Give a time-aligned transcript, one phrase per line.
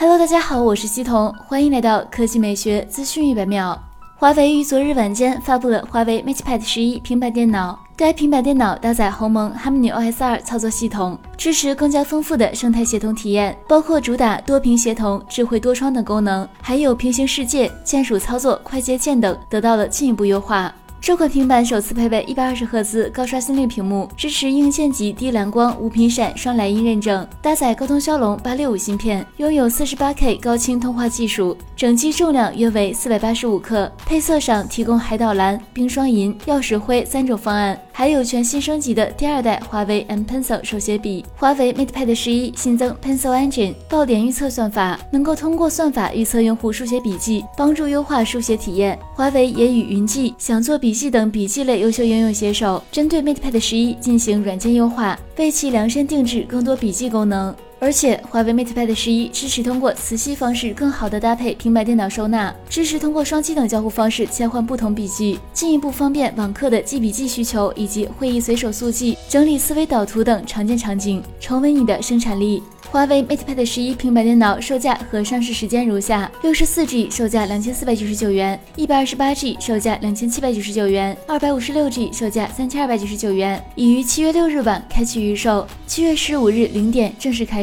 [0.00, 3.76] Hello，大家好，我是西彤，欢迎来到科技美学资讯一百秒。
[4.16, 20.72] 华为于昨日晚间发布了华为 MatePad 十一平板电脑，该平板电脑搭载鸿蒙 Harmony OS 2操作系统，支持更加丰富的生态协同体验，包括主打多屏协同、智慧多窗等功能，还有平行世界、键鼠操作、快捷键等得到了进一步优化。
[21.00, 33.90] 这款平板首次配备一百二十赫兹高刷新率屏幕，支持硬件级低蓝光、无频闪双莱茵认证，搭载高通骁龙八六五芯片，拥有四十八 K 高清通话技术，整机重量约为四百八十五克。
[34.04, 41.24] 配色上提供海岛蓝、冰霜银、曜石灰三种方案，还有全新升级的第二代华为 M Pencil 手写笔。
[41.34, 48.96] 华为 MatePad 十一新增 Pencil Engine 爆点预测算法，能够通过算法预测用户书写笔记，帮助优化书写体验。
[49.16, 50.92] 华为也与云记、想做笔。
[50.92, 57.52] 记等笔记类优秀应用携手，针对 MatePad 十一进行软件优化，为其量身定制更多笔记功能。
[57.80, 72.62] 而且，华为 MatePad 十一支持通过磁吸方式更好的搭配平板电脑收纳，支持通过双击等交互方式切换不同笔记，进一步方便网课的记笔记需求以及会议随手速记、整理思维导图等常见场景，重温你的生产力。
[72.90, 87.62] 华为 MatePad 十一平板电脑售价和上市时间如下：六十四 G 售价两千四百九十九元，一百二十八 G 售价两千七百九十九元，二百五十六 G 售价三千二百九十九元，已于七月六日晚开启预售，七月十五日零点正式开